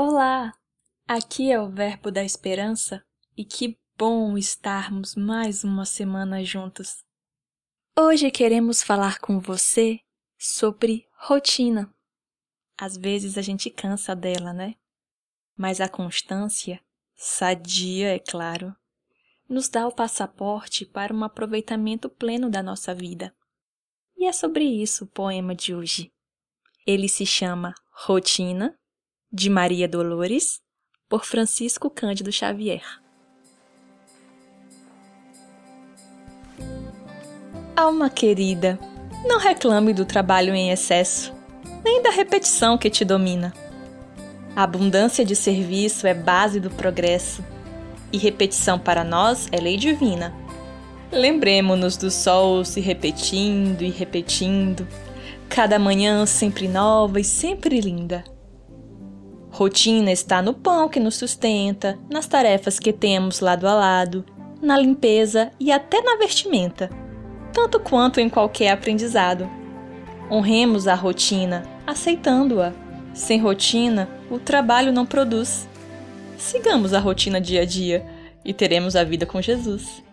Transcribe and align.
Olá! 0.00 0.54
Aqui 1.08 1.50
é 1.50 1.60
o 1.60 1.68
Verbo 1.68 2.12
da 2.12 2.22
Esperança 2.22 3.04
e 3.36 3.44
que 3.44 3.76
bom 3.98 4.38
estarmos 4.38 5.16
mais 5.16 5.64
uma 5.64 5.84
semana 5.84 6.44
juntos. 6.44 7.04
Hoje 7.98 8.30
queremos 8.30 8.80
falar 8.80 9.18
com 9.18 9.40
você 9.40 9.98
sobre 10.38 11.04
rotina. 11.16 11.92
Às 12.80 12.96
vezes 12.96 13.36
a 13.36 13.42
gente 13.42 13.70
cansa 13.70 14.14
dela, 14.14 14.52
né? 14.52 14.76
Mas 15.56 15.80
a 15.80 15.88
constância, 15.88 16.80
sadia, 17.16 18.14
é 18.14 18.20
claro, 18.20 18.72
nos 19.48 19.68
dá 19.68 19.84
o 19.84 19.92
passaporte 19.92 20.86
para 20.86 21.12
um 21.12 21.24
aproveitamento 21.24 22.08
pleno 22.08 22.48
da 22.48 22.62
nossa 22.62 22.94
vida. 22.94 23.34
E 24.16 24.26
é 24.26 24.32
sobre 24.32 24.62
isso 24.62 25.06
o 25.06 25.08
poema 25.08 25.56
de 25.56 25.74
hoje. 25.74 26.12
Ele 26.86 27.08
se 27.08 27.26
chama 27.26 27.74
Rotina 27.90 28.77
de 29.30 29.50
Maria 29.50 29.86
Dolores, 29.86 30.58
por 31.06 31.26
Francisco 31.26 31.90
Cândido 31.90 32.32
Xavier. 32.32 32.82
Alma 37.76 38.08
querida, 38.08 38.78
não 39.26 39.38
reclame 39.38 39.92
do 39.92 40.06
trabalho 40.06 40.54
em 40.54 40.70
excesso, 40.70 41.34
nem 41.84 42.02
da 42.02 42.10
repetição 42.10 42.78
que 42.78 42.88
te 42.88 43.04
domina. 43.04 43.52
A 44.56 44.62
abundância 44.62 45.24
de 45.24 45.36
serviço 45.36 46.06
é 46.06 46.14
base 46.14 46.58
do 46.58 46.70
progresso, 46.70 47.44
e 48.10 48.16
repetição 48.16 48.78
para 48.78 49.04
nós 49.04 49.46
é 49.52 49.58
lei 49.58 49.76
divina. 49.76 50.34
Lembremos-nos 51.12 51.98
do 51.98 52.10
sol 52.10 52.64
se 52.64 52.80
repetindo 52.80 53.82
e 53.82 53.90
repetindo, 53.90 54.88
cada 55.50 55.78
manhã 55.78 56.24
sempre 56.24 56.66
nova 56.66 57.20
e 57.20 57.24
sempre 57.24 57.78
linda. 57.78 58.24
Rotina 59.58 60.12
está 60.12 60.40
no 60.40 60.54
pão 60.54 60.88
que 60.88 61.00
nos 61.00 61.16
sustenta, 61.16 61.98
nas 62.08 62.28
tarefas 62.28 62.78
que 62.78 62.92
temos 62.92 63.40
lado 63.40 63.66
a 63.66 63.74
lado, 63.74 64.24
na 64.62 64.78
limpeza 64.78 65.50
e 65.58 65.72
até 65.72 66.00
na 66.00 66.16
vestimenta, 66.16 66.88
tanto 67.52 67.80
quanto 67.80 68.20
em 68.20 68.28
qualquer 68.28 68.70
aprendizado. 68.70 69.50
Honremos 70.30 70.86
a 70.86 70.94
rotina, 70.94 71.64
aceitando-a. 71.84 72.72
Sem 73.12 73.40
rotina, 73.40 74.08
o 74.30 74.38
trabalho 74.38 74.92
não 74.92 75.04
produz. 75.04 75.68
Sigamos 76.36 76.94
a 76.94 77.00
rotina 77.00 77.40
dia 77.40 77.62
a 77.62 77.64
dia 77.64 78.06
e 78.44 78.54
teremos 78.54 78.94
a 78.94 79.02
vida 79.02 79.26
com 79.26 79.42
Jesus. 79.42 80.04